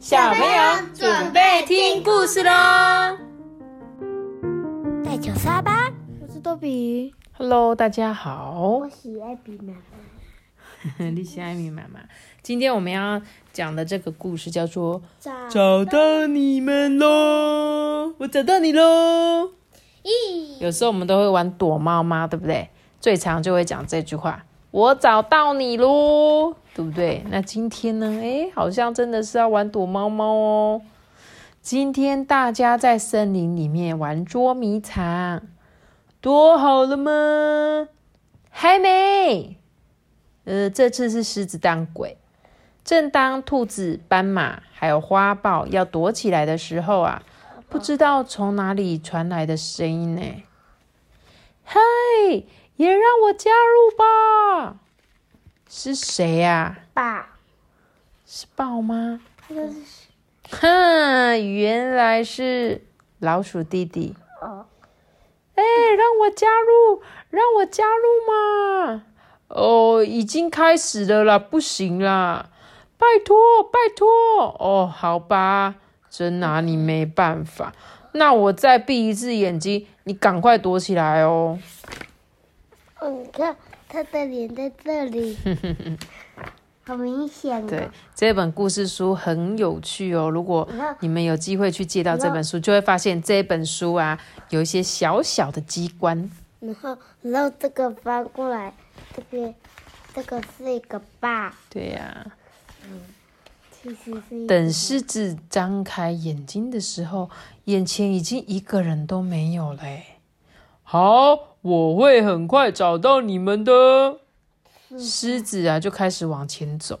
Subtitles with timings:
[0.00, 2.50] 小朋友准备听故事喽！
[5.04, 5.92] 带球沙吧，
[6.22, 7.14] 我是多比。
[7.36, 11.04] Hello，大家好我，喜爱比妈妈。
[11.10, 12.00] 你是艾米妈妈。
[12.42, 13.20] 今天我们要
[13.52, 19.50] 讲的这个故事叫做找《找到你们喽》，我找到你喽。
[20.02, 22.70] 咦，有时候我们都会玩躲猫猫，对不对？
[23.02, 28.06] 最常就会讲这句话：“我找到你喽，对不对？”那今天呢？
[28.20, 30.82] 诶，好像真的是要玩躲猫猫哦。
[31.60, 35.42] 今天大家在森林里面玩捉迷藏，
[36.20, 37.88] 躲好了吗？
[38.48, 39.56] 还没。
[40.44, 42.16] 呃，这次是狮子当鬼。
[42.82, 47.22] 正当兔子、斑马还有花豹要躲起来的时候啊，
[47.68, 50.22] 不知道从哪里传来的声音呢？
[51.62, 51.78] 嗨，
[52.80, 54.78] 也让我加入吧！
[55.68, 57.36] 是谁呀、爸，
[58.24, 59.20] 是豹吗？
[59.46, 59.76] 这个是
[60.50, 62.82] 哼，原来是
[63.18, 64.16] 老鼠弟弟。
[64.40, 64.64] 哦，
[65.56, 65.62] 哎，
[65.94, 69.04] 让我加入，让我加入嘛！
[69.48, 72.48] 哦，已经开始了啦，不行啦，
[72.96, 74.08] 拜托，拜托！
[74.58, 75.74] 哦，好吧，
[76.08, 77.74] 真拿你没办法。
[78.12, 81.58] 那我再闭一次眼睛，你赶快躲起来哦。
[83.00, 83.56] 哦，你看
[83.88, 85.36] 他的脸在这里，
[86.84, 90.28] 好明显对哦。，这本故事书很有趣哦。
[90.28, 90.68] 如果
[91.00, 94.18] 你们有机会去借到这本书，就会发现这本书啊
[94.50, 96.30] 有一些小小的机关。
[96.60, 98.74] 然后，然后这个翻过来，
[99.14, 99.54] 这个
[100.14, 102.26] 这个是一个爸，对呀、
[103.70, 107.30] 其实是等狮子张开眼睛的时候，
[107.64, 110.04] 眼前已经一个人都没有嘞。
[110.82, 114.20] 好，我会很快找到你们的。
[114.98, 116.98] 狮子啊，就开始往前走。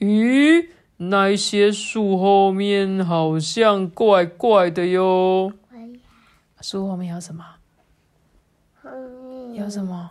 [0.00, 5.52] 咦，那些树后面好像怪怪的哟。
[6.60, 7.44] 树后面有什么？
[8.82, 8.90] 后
[9.28, 10.10] 面有什么？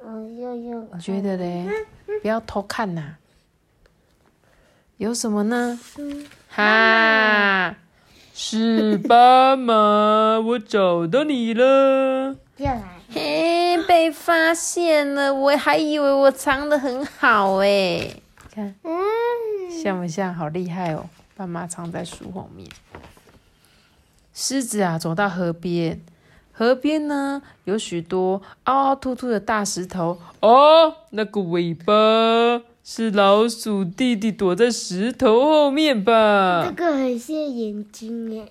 [0.00, 1.68] 我又用你觉得嘞？
[2.22, 3.16] 不要偷看呐、
[4.96, 5.78] 有什么呢？
[6.48, 7.76] 哈，
[8.40, 12.36] 是斑马，我找到你了。
[12.56, 15.34] 又来，嘿，被发现了！
[15.34, 18.14] 我还以为我藏的很好哎。
[18.54, 18.94] 看嗯，
[19.82, 20.32] 像不像？
[20.32, 21.06] 好厉害哦！
[21.36, 22.68] 斑马藏在树后面。
[24.32, 26.00] 狮子啊，走到河边，
[26.52, 30.16] 河边呢有许多凹凹凸凸的大石头。
[30.38, 31.92] 哦，那个尾巴
[32.90, 36.64] 是老鼠弟弟躲在石头后面吧？
[36.66, 38.50] 这个很像眼睛耶，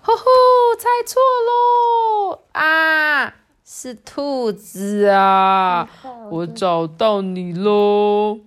[0.00, 0.22] 吼吼，
[0.78, 2.40] 猜错喽！
[2.52, 3.34] 啊，
[3.66, 5.86] 是兔子啊！
[6.30, 8.38] 我找到你喽！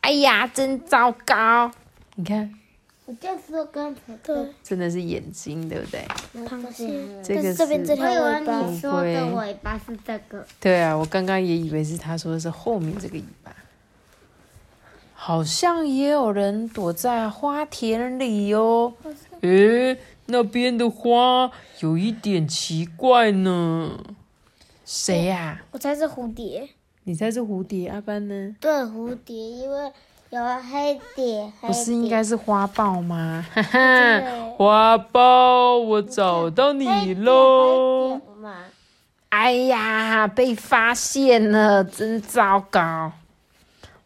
[0.00, 1.70] 哎呀，真糟糕！
[2.16, 2.52] 你看，
[3.06, 6.04] 我就说刚才的真的是眼睛，对不对？
[6.44, 6.92] 螃蟹，
[7.22, 13.41] 这个这边这是条尾巴，你说的尾巴是这个，对啊，我刚刚也以为是他说的是后面这个尾巴。
[15.24, 18.92] 好像也有人躲在花田里哦。
[19.42, 19.96] 诶，
[20.26, 24.00] 那边的花有一点奇怪呢。
[24.84, 26.68] 谁呀、我猜是蝴蝶。
[27.04, 27.88] 你猜是蝴蝶？
[27.88, 28.56] 阿班呢？
[28.58, 29.92] 对，蝴蝶，因为
[30.30, 33.46] 有黑蝶，黑不是应蝶该是花豹吗？
[33.54, 34.20] 哈哈，
[34.58, 38.20] 花豹，我找到你黑喽！
[38.40, 38.56] 嘛？
[39.28, 43.12] 哎呀，被发现了，真糟糕！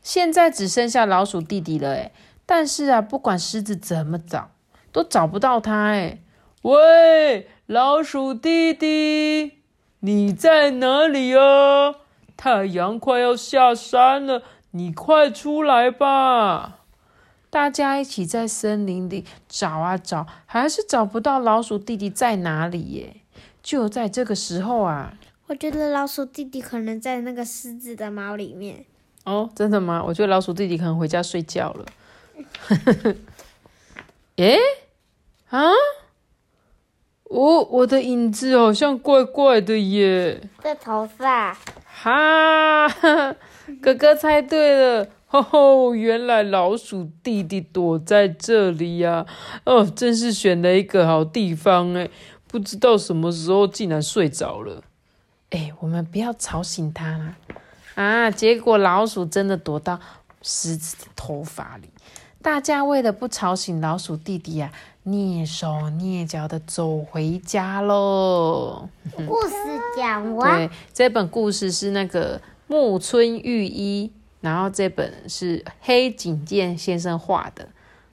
[0.07, 2.13] 现在只剩下老鼠弟弟了，哎，
[2.47, 4.53] 但是啊，不管狮子怎么找，
[4.93, 6.21] 都找不到他，哎。
[6.63, 9.55] 喂，老鼠弟弟，
[9.99, 11.97] 你在哪里啊？
[12.37, 16.85] 太阳快要下山了，你快出来吧！
[17.51, 23.17] 大家一起在森林里找啊找，还是找不到老鼠弟弟在哪里耶。
[23.61, 25.15] 就在这个时候啊，
[25.49, 28.85] 我觉得老鼠弟弟可能在那个狮子的毛里面。
[29.27, 30.03] 哦，真的吗？
[30.07, 31.85] 我觉得老鼠弟弟可能回家睡觉了。
[34.37, 34.57] 诶，
[35.51, 35.73] 啊，
[37.25, 40.41] 我我的影子好像怪怪的耶！
[40.63, 42.89] 在头上，哈，
[43.83, 49.27] 哥哥猜对了，吼吼，原来老鼠弟弟躲在这里呀、
[49.65, 52.09] 哦，真是选了一个好地方哎，
[52.47, 54.85] 不知道什么时候竟然睡着了。
[55.51, 57.37] 哎，我们不要吵醒他啦！
[57.97, 59.99] 啊，结果老鼠真的躲到
[60.43, 61.89] 狮子的头发里。
[62.43, 64.71] 大家为了不吵醒老鼠弟弟啊，
[65.07, 68.87] 蹑手蹑脚的走回家喽。
[69.27, 69.55] 故事
[69.97, 77.67] 讲完，对，这本故事是那个木村裕一，然后这本是黑井健先生画的，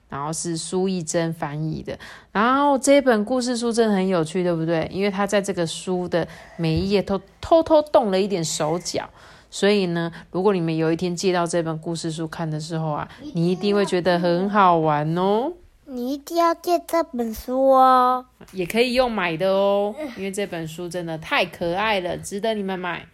[0.08, 1.96] 然后是苏艺珍翻译的。
[2.32, 4.90] 然后这本故事书真的很有趣，对不对？
[4.90, 6.26] 因为他在这个书的
[6.56, 9.08] 每一页都偷偷动了一点手脚，
[9.54, 15.52] 所以呢，如果你们有一天借到这本故事书看的时候啊，你一定会觉得很好玩哦。
[15.84, 23.06] 你一定要借这本书哦，也可以用买的哦，因为这本书真的太可爱了，值得你们买。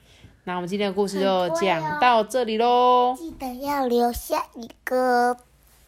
[0.45, 3.15] 那我们今天的故事就讲到这里喽。
[3.19, 5.37] 记得要留下一个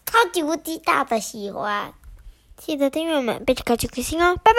[0.05, 1.95] 超级无敌大的喜欢，
[2.59, 4.59] 记得订阅我们，别去开启开心哦，拜拜。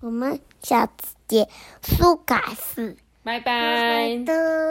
[0.00, 1.48] 我们下次见，
[1.80, 2.96] 苏改四。
[3.28, 4.24] 拜拜。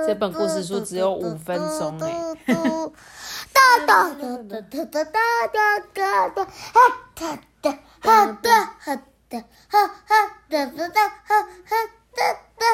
[0.07, 2.11] 这本故事书只有五分钟哎。
[3.53, 6.81] 哒哒哒哒哒哒哒哒哒哒，哈
[7.13, 8.95] 哒哒哈哒哈
[9.29, 10.15] 哒哈哈
[10.49, 11.75] 哒哒哒哈哈
[12.15, 12.67] 哒哒。